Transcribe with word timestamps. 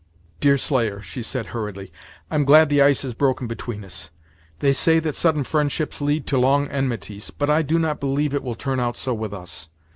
"Deerslayer," 0.39 0.99
she 1.03 1.21
said, 1.21 1.45
hurriedly, 1.53 1.93
"I'm 2.31 2.43
glad 2.43 2.69
the 2.69 2.81
ice 2.81 3.03
is 3.05 3.13
broke 3.13 3.47
between 3.47 3.85
us. 3.85 4.09
They 4.57 4.73
say 4.73 4.97
that 4.97 5.13
sudden 5.13 5.43
friendships 5.43 6.01
lead 6.01 6.25
to 6.25 6.39
long 6.39 6.67
enmities, 6.69 7.29
but 7.29 7.51
I 7.51 7.61
do 7.61 7.77
not 7.77 7.99
believe 7.99 8.33
it 8.33 8.41
will 8.41 8.55
turn 8.55 8.79
out 8.79 8.97
so 8.97 9.13
with 9.13 9.31
us. 9.31 9.69